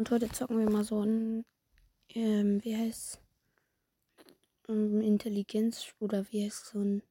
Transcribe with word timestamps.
Und 0.00 0.10
heute 0.10 0.30
zocken 0.30 0.58
wir 0.58 0.70
mal 0.70 0.82
so 0.82 1.02
ein, 1.02 1.44
ähm, 2.14 2.64
wie 2.64 2.74
heißt 2.74 3.20
ähm, 4.66 5.02
Intelligenz 5.02 5.92
oder 5.98 6.24
wie 6.32 6.46
heißt 6.46 6.68
so 6.68 6.78
ein 6.78 7.02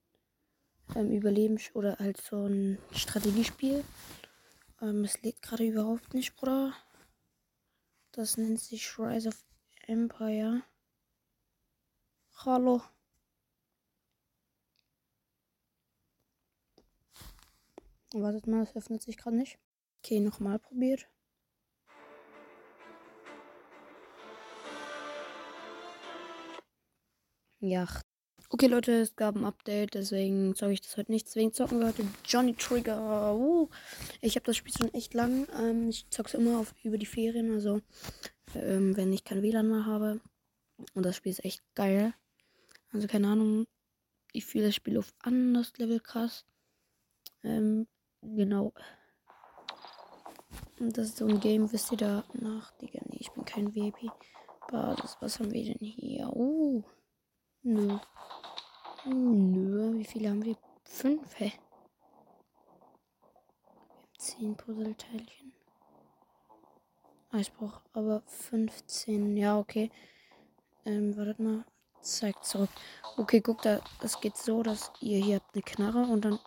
ähm, 0.95 1.11
Überlebens- 1.11 1.71
oder 1.75 1.99
halt 1.99 2.19
so 2.19 2.47
ein 2.47 2.79
Strategiespiel. 2.91 3.83
Ähm, 4.81 5.03
es 5.03 5.21
lädt 5.21 5.39
gerade 5.43 5.67
überhaupt 5.67 6.15
nicht, 6.15 6.35
Bruder. 6.35 6.73
Das 8.11 8.37
nennt 8.37 8.59
sich 8.59 8.97
Rise 8.97 9.29
of 9.29 9.45
Empire. 9.85 10.63
Hallo. 12.37 12.81
Wartet 18.13 18.47
mal, 18.47 18.65
das 18.65 18.75
öffnet 18.75 19.03
sich 19.03 19.15
gerade 19.15 19.37
nicht. 19.37 19.59
Okay, 19.99 20.19
nochmal 20.19 20.57
probiert. 20.57 21.07
Ja. 27.59 27.87
Okay, 28.51 28.67
Leute, 28.67 28.93
es 28.93 29.15
gab 29.15 29.35
ein 29.35 29.43
Update, 29.43 29.93
deswegen 29.93 30.55
zocke 30.55 30.71
ich 30.71 30.81
das 30.81 30.97
heute 30.97 31.11
nicht. 31.11 31.27
Deswegen 31.27 31.53
zocken 31.53 31.79
wir 31.79 31.87
heute 31.87 32.05
Johnny 32.25 32.55
Trigger. 32.55 33.35
Uh, 33.35 33.69
ich 34.21 34.35
habe 34.35 34.45
das 34.45 34.57
Spiel 34.57 34.73
schon 34.75 34.93
echt 34.93 35.13
lang. 35.13 35.47
Ähm, 35.59 35.89
ich 35.89 36.09
zocke 36.09 36.29
es 36.29 36.33
immer 36.33 36.59
auf, 36.59 36.73
über 36.83 36.97
die 36.97 37.05
Ferien, 37.05 37.51
also 37.51 37.81
ähm, 38.55 38.95
wenn 38.97 39.13
ich 39.13 39.23
kein 39.23 39.43
WLAN 39.43 39.67
mehr 39.67 39.85
habe. 39.85 40.21
Und 40.93 41.05
das 41.05 41.17
Spiel 41.17 41.31
ist 41.31 41.43
echt 41.43 41.61
geil. 41.75 42.13
Also 42.91 43.07
keine 43.07 43.27
Ahnung, 43.27 43.67
ich 44.31 44.45
fühle 44.45 44.67
das 44.67 44.75
Spiel 44.75 44.97
auf 44.97 45.13
anders 45.19 45.73
Level 45.77 45.99
krass. 45.99 46.45
Ähm, 47.43 47.87
genau. 48.21 48.73
Und 50.79 50.97
das 50.97 51.09
ist 51.09 51.17
so 51.17 51.27
ein 51.27 51.39
Game, 51.41 51.71
wisst 51.71 51.91
ihr 51.91 51.97
da 51.97 52.23
nach, 52.33 52.71
Digga, 52.77 53.01
nee, 53.09 53.17
ich 53.19 53.31
bin 53.31 53.43
kein 53.43 53.75
VIP. 53.75 54.11
Was 54.71 55.39
haben 55.39 55.51
wir 55.51 55.65
denn 55.65 55.85
hier? 55.85 56.33
Uh. 56.35 56.83
Nö. 57.71 57.99
Nö, 59.05 59.93
wie 59.93 60.03
viele 60.03 60.29
haben 60.29 60.43
wir? 60.43 60.55
Fünf, 60.85 61.39
hä? 61.39 61.51
Wir 63.29 63.91
haben 63.91 64.07
zehn 64.17 64.55
Puzzleteilchen. 64.57 65.53
Ah, 67.31 67.37
ich 67.37 67.53
brauche 67.53 67.79
aber 67.93 68.23
15. 68.25 69.37
Ja, 69.37 69.59
okay. 69.59 69.91
Ähm, 70.83 71.15
wartet 71.15 71.37
mal. 71.37 71.63
Zeigt 72.01 72.43
zurück. 72.43 72.71
Okay, 73.17 73.39
guck 73.39 73.61
da. 73.61 73.81
Es 74.01 74.19
geht 74.19 74.35
so, 74.35 74.63
dass 74.63 74.91
ihr 74.99 75.23
hier 75.23 75.35
habt 75.35 75.53
eine 75.53 75.61
Knarre 75.61 76.11
und 76.11 76.25
dann. 76.25 76.39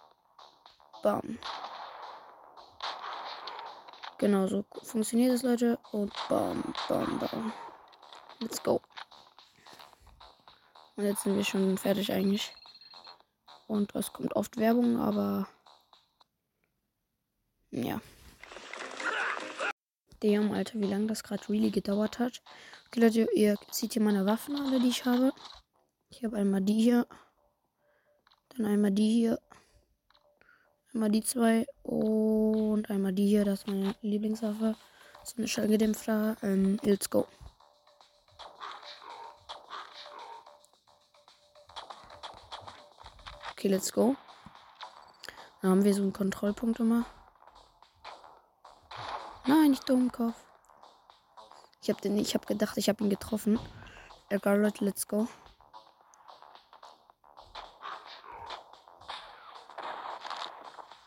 Bam. 1.05 1.39
Genau 4.19 4.49
so 4.49 4.65
funktioniert 4.83 5.33
es, 5.35 5.45
Leute. 5.45 5.79
Und 5.93 6.13
bam, 6.29 6.75
bam, 6.89 7.21
bam. 7.21 7.53
Let's 8.41 8.61
go. 8.61 8.83
Und 10.97 11.05
jetzt 11.05 11.23
sind 11.23 11.37
wir 11.37 11.45
schon 11.45 11.79
fertig 11.79 12.13
eigentlich. 12.13 12.53
Und 13.67 13.95
es 13.95 14.13
kommt 14.13 14.37
oft 14.37 14.57
Werbung, 14.57 14.99
aber 14.99 15.49
ja. 17.71 18.01
Damn, 20.21 20.53
Alter, 20.53 20.79
wie 20.79 20.87
lange 20.87 21.07
das 21.07 21.25
gerade 21.25 21.49
really 21.49 21.71
gedauert 21.71 22.19
hat. 22.19 22.43
Okay, 22.87 23.01
Leute, 23.01 23.29
ihr 23.35 23.57
seht 23.71 23.95
hier 23.95 24.03
meine 24.03 24.27
Waffen 24.27 24.57
alle, 24.57 24.79
die 24.79 24.91
ich 24.91 25.05
habe. 25.07 25.33
Ich 26.11 26.23
habe 26.23 26.37
einmal 26.37 26.61
die 26.61 26.81
hier. 26.81 27.07
Dann 28.51 28.67
einmal 28.67 28.91
die 28.91 29.11
hier. 29.11 29.41
Einmal 30.93 31.11
die 31.11 31.23
zwei. 31.23 31.67
Und 31.83 32.91
einmal 32.91 33.15
die 33.15 33.27
hier. 33.27 33.47
Das 33.47 33.61
ist 33.61 33.69
meine 33.69 33.95
Lieblingswaffe. 34.03 34.77
So 35.25 35.39
eine 35.39 35.49
Schallgedämpfter. 35.49 36.37
Ähm, 36.43 36.79
let's 36.83 37.09
go. 37.09 37.27
Okay, 43.63 43.69
let's 43.69 43.93
go. 43.93 44.17
Dann 45.61 45.71
haben 45.71 45.85
wir 45.85 45.95
so 45.95 46.03
einen 46.03 46.13
Kontrollpunkt 46.13 46.81
immer. 46.81 47.07
Nein, 49.47 49.71
nicht 49.71 49.89
Dummkopf. 49.89 50.35
Ich 51.81 51.89
habe 51.89 52.01
den, 52.01 52.19
ich 52.19 52.35
habe 52.35 52.45
gedacht, 52.45 52.77
ich 52.77 52.89
habe 52.89 53.05
ihn 53.05 53.09
getroffen. 53.11 53.61
Egal, 54.31 54.61
Leute, 54.61 54.85
let's 54.85 55.07
go. 55.07 55.29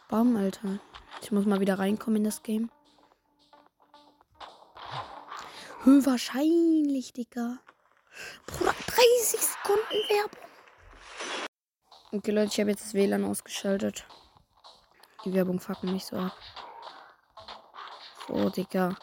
Bam, 0.07 0.37
Alter. 0.37 0.79
Ich 1.21 1.33
muss 1.33 1.45
mal 1.45 1.59
wieder 1.59 1.77
reinkommen 1.77 2.19
in 2.19 2.23
das 2.23 2.41
Game. 2.41 2.71
Wahrscheinlich, 5.83 7.11
Digga. 7.11 7.57
Bruder, 8.47 8.73
30 8.87 9.41
Sekunden 9.41 10.09
Werbung. 10.09 10.44
Okay, 12.15 12.31
Leute, 12.31 12.47
ich 12.53 12.59
habe 12.61 12.69
jetzt 12.69 12.85
das 12.85 12.93
WLAN 12.93 13.25
ausgeschaltet. 13.25 14.07
Die 15.25 15.33
Werbung 15.33 15.59
fucken 15.59 15.91
mich 15.91 16.05
so 16.05 16.15
ab. 16.15 16.31
So, 18.29 18.49
Digga. 18.49 18.95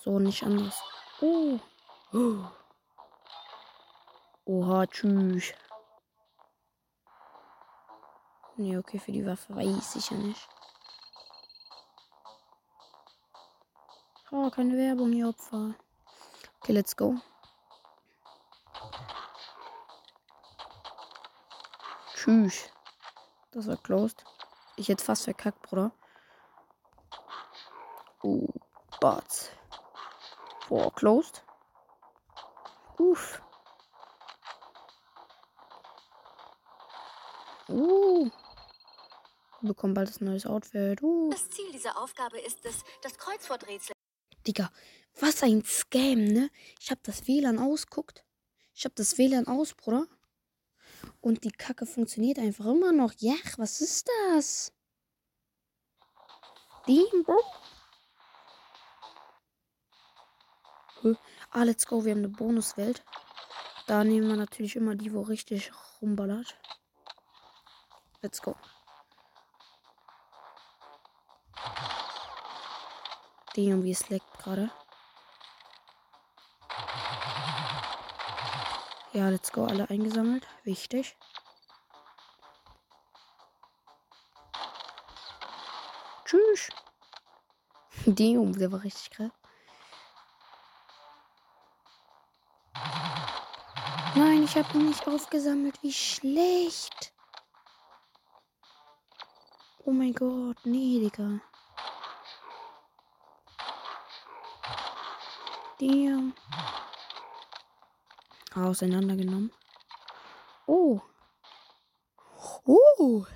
So, 0.00 0.18
nicht 0.18 0.42
anders. 0.42 0.82
Oh. 1.20 1.58
oh. 2.14 2.46
Oha, 4.46 4.86
tschüss. 4.86 5.52
Nee, 8.56 8.78
okay, 8.78 8.98
für 8.98 9.12
die 9.12 9.26
Waffe 9.26 9.54
weiß 9.54 9.96
ich 9.96 10.10
ja 10.10 10.16
nicht. 10.16 10.48
Oh, 14.30 14.48
keine 14.48 14.78
Werbung, 14.78 15.12
ihr 15.12 15.28
Opfer. 15.28 15.74
Okay, 16.62 16.72
let's 16.72 16.96
go. 16.96 17.16
Tschüss. 22.26 22.70
Das 23.52 23.68
war 23.68 23.76
closed. 23.76 24.24
Ich 24.74 24.88
hätte 24.88 25.04
fast 25.04 25.22
verkackt, 25.22 25.62
Bruder. 25.62 25.92
Oh, 28.24 28.48
Bart. 29.00 29.52
Boah, 30.68 30.92
closed. 30.92 31.44
Uff. 32.98 33.40
Uh. 37.68 38.28
Wir 39.60 39.68
bekommen 39.68 39.94
bald 39.94 40.08
das 40.08 40.20
neues 40.20 40.46
Outfit. 40.46 41.00
Uh. 41.04 41.30
Das 41.30 41.48
Ziel 41.50 41.70
dieser 41.70 41.96
Aufgabe 41.96 42.40
ist 42.40 42.66
es, 42.66 42.82
das 43.02 43.16
Kreuzworträtsel. 43.18 43.92
Digga, 44.44 44.72
was 45.20 45.44
ein 45.44 45.64
Scam, 45.64 46.24
ne? 46.24 46.50
Ich 46.80 46.90
hab 46.90 47.04
das 47.04 47.28
WLAN 47.28 47.60
ausguckt. 47.60 48.24
Ich 48.74 48.84
hab 48.84 48.96
das 48.96 49.16
WLAN 49.16 49.46
aus, 49.46 49.74
Bruder. 49.74 50.08
Und 51.20 51.44
die 51.44 51.52
Kacke 51.52 51.86
funktioniert 51.86 52.38
einfach 52.38 52.66
immer 52.66 52.92
noch. 52.92 53.12
Ja, 53.18 53.34
was 53.56 53.80
ist 53.80 54.08
das? 54.28 54.72
Die, 56.86 57.04
Bro? 57.24 57.42
Ah, 61.50 61.62
let's 61.62 61.86
go. 61.86 62.04
Wir 62.04 62.12
haben 62.12 62.18
eine 62.18 62.28
Bonuswelt. 62.28 63.04
Da 63.86 64.04
nehmen 64.04 64.28
wir 64.28 64.36
natürlich 64.36 64.76
immer 64.76 64.94
die, 64.94 65.12
wo 65.12 65.22
richtig 65.22 65.72
rumballert. 66.02 66.58
Let's 68.22 68.42
go. 68.42 68.56
Die 73.54 73.68
irgendwie 73.68 73.92
es 73.92 74.08
leckt 74.08 74.38
gerade. 74.38 74.70
Ja, 79.16 79.30
let's 79.30 79.50
go. 79.50 79.64
Alle 79.64 79.88
eingesammelt. 79.88 80.46
Wichtig. 80.64 81.16
Tschüss. 86.26 86.68
Damn, 88.04 88.52
der 88.52 88.70
war 88.70 88.82
richtig 88.82 89.08
krass. 89.08 89.30
Nein, 94.14 94.42
ich 94.44 94.54
habe 94.54 94.76
ihn 94.76 94.88
nicht 94.88 95.06
aufgesammelt. 95.08 95.82
Wie 95.82 95.94
schlecht. 95.94 97.14
Oh 99.86 99.92
mein 99.92 100.12
Gott, 100.12 100.58
nee, 100.64 101.00
Digga. 101.00 101.40
Damn. 105.80 106.34
Auseinandergenommen. 108.56 109.52
Oh. 110.66 111.00
Oh. 112.64 113.26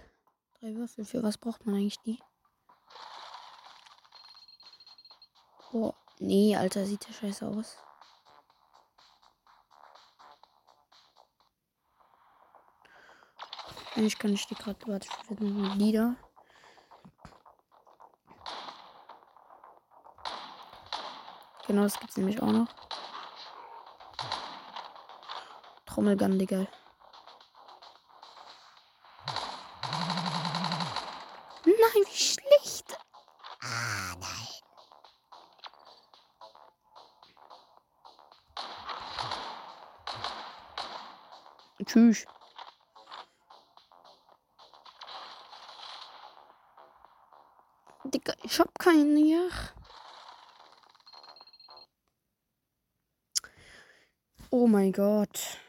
Drei 0.58 0.75
Würfel. 0.75 1.05
Für 1.05 1.22
was 1.22 1.37
braucht 1.37 1.67
man 1.67 1.75
eigentlich 1.75 2.00
die? 2.00 2.19
Oh. 5.72 5.93
Nee, 6.19 6.56
Alter, 6.56 6.87
sieht 6.87 7.06
der 7.06 7.12
scheiße 7.12 7.46
aus. 7.46 7.76
Eigentlich 13.94 14.19
kann 14.19 14.32
ich 14.32 14.46
die 14.46 14.55
gerade. 14.55 14.78
Warte, 14.87 15.06
ich 15.06 15.38
nochmal. 15.38 15.76
Genau, 21.67 21.82
das 21.82 22.00
gibt's 22.00 22.17
nämlich 22.17 22.40
auch 22.40 22.52
noch. 22.52 22.89
Trommelgun, 26.00 26.38
Digga. 26.38 26.67
Nein, 31.67 32.05
wie 32.06 32.17
schlecht. 32.17 32.97
Ah, 33.61 34.17
nein. 34.19 34.49
Tschüss. 41.85 42.25
Digga, 48.05 48.32
ich 48.43 48.58
hab 48.58 48.79
keinen 48.79 49.12
mehr. 49.12 49.50
Oh 54.49 54.67
mein 54.67 54.93
Gott. 54.93 55.61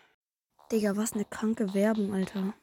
Digga, 0.71 0.95
was 0.95 1.11
eine 1.11 1.25
kranke 1.25 1.73
Werbung, 1.73 2.13
Alter. 2.13 2.53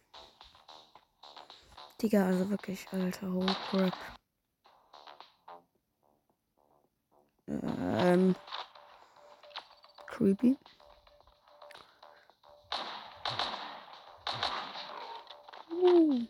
Digga, 2.00 2.24
also 2.24 2.48
wirklich, 2.48 2.86
Alter. 2.90 3.28
Oh 3.30 3.44
crap. 3.68 3.92
Ähm. 7.46 8.34
Creepy. 10.06 10.56
Uh. 15.70 16.26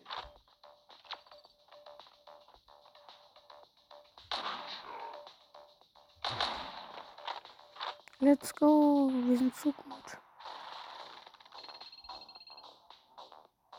Let's 8.18 8.52
go. 8.52 9.12
Wir 9.12 9.38
sind 9.38 9.54
so 9.54 9.70
gut. 9.70 10.18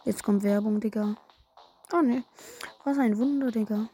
Jetzt 0.09 0.23
kommt 0.23 0.41
Werbung, 0.41 0.79
Digga. 0.79 1.15
Oh 1.93 2.01
ne. 2.01 2.23
Was 2.83 2.97
ein 2.97 3.15
Wunder, 3.19 3.51
Digga. 3.51 3.87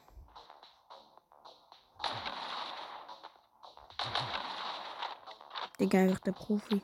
Digga, 5.77 5.99
einfach 5.99 6.19
der 6.19 6.31
Profi. 6.31 6.81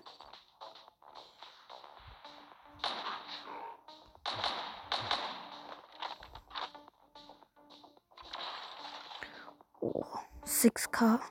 Oh, 9.80 10.04
6K. 10.44 11.22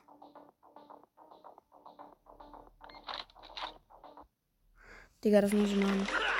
Digga, 5.23 5.41
das 5.41 5.53
muss 5.53 5.69
ich 5.69 5.75
machen. 5.75 6.30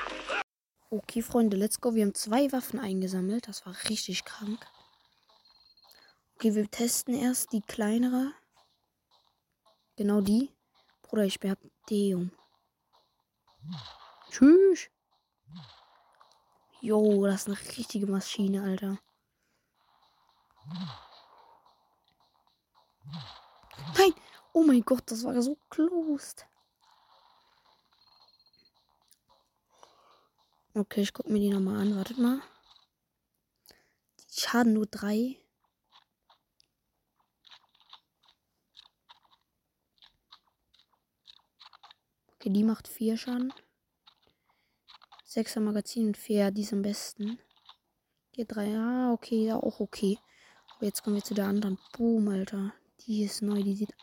Okay, 0.92 1.22
Freunde, 1.22 1.56
let's 1.56 1.80
go. 1.80 1.94
Wir 1.94 2.04
haben 2.04 2.14
zwei 2.14 2.52
Waffen 2.52 2.78
eingesammelt. 2.78 3.48
Das 3.48 3.64
war 3.64 3.74
richtig 3.88 4.26
krank. 4.26 4.60
Okay, 6.34 6.54
wir 6.54 6.70
testen 6.70 7.14
erst 7.14 7.50
die 7.52 7.62
kleinere. 7.62 8.34
Genau 9.96 10.20
die. 10.20 10.50
Bruder, 11.00 11.24
ich 11.24 11.38
hab 11.44 11.58
Deum. 11.88 12.30
Tschüss. 14.30 14.90
Jo, 16.82 17.24
das 17.24 17.46
ist 17.46 17.46
eine 17.46 17.78
richtige 17.78 18.06
Maschine, 18.06 18.62
Alter. 18.62 18.98
Nein! 23.96 24.12
Oh 24.52 24.62
mein 24.62 24.82
Gott, 24.82 25.04
das 25.06 25.24
war 25.24 25.40
so 25.40 25.56
closed. 25.70 26.46
Okay, 30.82 31.02
ich 31.02 31.12
guck 31.12 31.28
mir 31.28 31.38
die 31.38 31.48
nochmal 31.48 31.76
an. 31.76 31.94
Wartet 31.94 32.18
mal. 32.18 32.42
Die 34.18 34.40
schaden 34.40 34.72
nur 34.72 34.86
drei. 34.86 35.36
Okay, 42.34 42.50
die 42.50 42.64
macht 42.64 42.88
vier 42.88 43.16
Schaden. 43.16 43.54
Sechser 45.24 45.60
Magazin 45.60 46.08
und 46.08 46.16
vier, 46.16 46.50
die 46.50 46.62
ist 46.62 46.72
am 46.72 46.82
besten. 46.82 47.38
Hier 48.32 48.44
drei, 48.44 48.76
ah, 48.76 49.12
okay, 49.12 49.46
ja, 49.46 49.56
auch 49.58 49.78
okay. 49.78 50.18
Aber 50.74 50.86
jetzt 50.86 51.04
kommen 51.04 51.14
wir 51.14 51.22
zu 51.22 51.34
der 51.34 51.46
anderen. 51.46 51.78
Boom, 51.92 52.26
Alter. 52.26 52.74
Die 53.02 53.22
ist 53.22 53.40
neu, 53.40 53.62
die 53.62 53.76
sieht. 53.76 53.94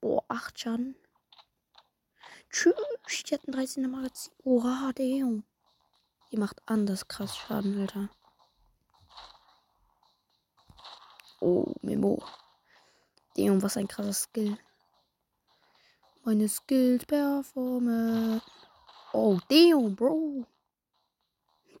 Boah, 0.00 0.24
acht 0.26 0.58
Schaden. 0.58 0.96
Tschüss, 2.50 2.74
die 3.28 3.34
hat 3.34 3.46
ein 3.46 3.54
13er 3.54 3.86
Magazin. 3.86 4.32
Oha, 4.42 4.92
der. 4.92 5.44
Die 6.30 6.36
macht 6.36 6.60
anders 6.66 7.08
krass 7.08 7.36
Schaden, 7.36 7.80
Alter. 7.80 8.08
Oh, 11.40 11.74
Memo. 11.82 12.22
Damn, 13.36 13.62
was 13.62 13.76
ein 13.76 13.88
krasser 13.88 14.12
Skill. 14.12 14.58
Meine 16.22 16.48
Skills 16.48 17.04
performen. 17.06 18.40
Oh, 19.12 19.38
damn, 19.48 19.96
Bro. 19.96 20.46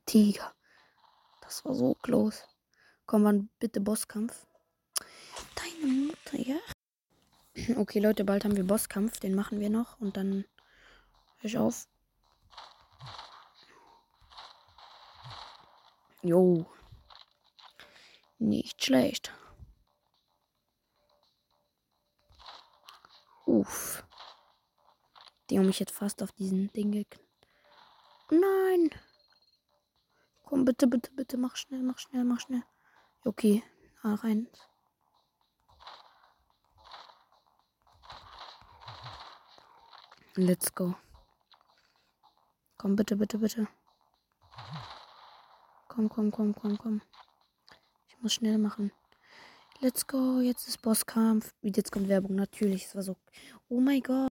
Tiger. 0.06 0.52
Das 1.42 1.64
war 1.64 1.74
so 1.74 1.94
close. 1.94 2.42
Komm, 3.06 3.24
wann 3.24 3.50
bitte 3.58 3.80
Bosskampf? 3.80 4.46
Deine 5.54 5.92
Mutter, 5.92 6.38
ja? 6.38 6.58
Okay, 7.76 8.00
Leute, 8.00 8.24
bald 8.24 8.44
haben 8.44 8.56
wir 8.56 8.66
Bosskampf. 8.66 9.20
Den 9.20 9.34
machen 9.34 9.60
wir 9.60 9.70
noch. 9.70 10.00
Und 10.00 10.16
dann 10.16 10.44
höre 11.38 11.44
ich 11.44 11.58
auf. 11.58 11.86
Jo. 16.22 16.66
Nicht 18.38 18.84
schlecht. 18.84 19.32
Uff. 23.46 24.04
Die 25.48 25.58
haben 25.58 25.66
mich 25.66 25.80
jetzt 25.80 25.92
fast 25.92 26.22
auf 26.22 26.32
diesen 26.32 26.72
Ding 26.72 26.92
geknallt. 26.92 27.30
Nein. 28.30 28.90
Komm, 30.44 30.64
bitte, 30.64 30.86
bitte, 30.86 31.10
bitte, 31.12 31.36
mach 31.36 31.56
schnell, 31.56 31.82
mach 31.82 31.98
schnell, 31.98 32.24
mach 32.24 32.40
schnell. 32.40 32.62
Okay, 33.24 33.62
ah, 34.02 34.14
rein. 34.14 34.48
Let's 40.36 40.72
go. 40.72 40.94
Komm, 42.78 42.94
bitte, 42.94 43.16
bitte, 43.16 43.38
bitte. 43.38 43.68
Komm, 45.90 46.08
komm, 46.08 46.30
komm, 46.30 46.54
komm, 46.54 46.78
komm. 46.78 47.02
Ich 48.06 48.22
muss 48.22 48.34
schnell 48.34 48.58
machen. 48.58 48.92
Let's 49.80 50.06
go. 50.06 50.38
Jetzt 50.38 50.68
ist 50.68 50.80
Bosskampf. 50.82 51.52
Jetzt 51.62 51.90
kommt 51.90 52.08
Werbung. 52.08 52.36
Natürlich. 52.36 52.84
Es 52.84 52.94
war 52.94 53.02
so. 53.02 53.16
Oh 53.68 53.80
mein 53.80 54.00
Gott. 54.00 54.30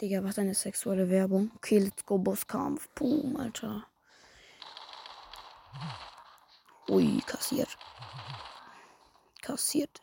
Digga, 0.00 0.24
was 0.24 0.40
eine 0.40 0.54
sexuelle 0.54 1.08
Werbung. 1.08 1.52
Okay, 1.54 1.78
let's 1.78 2.04
go. 2.04 2.18
Bosskampf. 2.18 2.88
Boom, 2.96 3.36
Alter. 3.36 3.86
Ui, 6.88 7.20
kassiert. 7.24 7.78
Kassiert. 9.40 10.00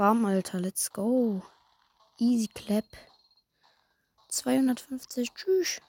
Bam, 0.00 0.24
Alter, 0.24 0.60
let's 0.60 0.90
go. 0.90 1.42
Easy 2.18 2.48
Clap. 2.48 2.86
250, 4.30 5.28
tschüss. 5.34 5.82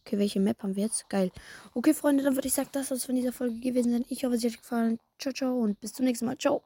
Okay, 0.00 0.18
welche 0.18 0.40
Map 0.40 0.62
haben 0.62 0.74
wir 0.74 0.84
jetzt? 0.84 1.10
Geil. 1.10 1.30
Okay, 1.74 1.92
Freunde, 1.92 2.24
dann 2.24 2.34
würde 2.34 2.48
ich 2.48 2.54
sagen, 2.54 2.70
das 2.72 2.88
soll 2.88 2.96
es 2.96 3.04
von 3.04 3.14
dieser 3.14 3.34
Folge 3.34 3.60
gewesen 3.60 3.92
sein. 3.92 4.06
Ich 4.08 4.24
hoffe, 4.24 4.36
es 4.36 4.42
hat 4.42 4.52
euch 4.52 4.56
gefallen. 4.56 4.98
Ciao, 5.18 5.34
ciao 5.34 5.54
und 5.54 5.78
bis 5.82 5.92
zum 5.92 6.06
nächsten 6.06 6.24
Mal. 6.24 6.38
Ciao. 6.38 6.64